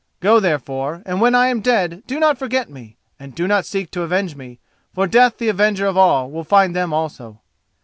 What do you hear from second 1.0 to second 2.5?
and when I am dead, do not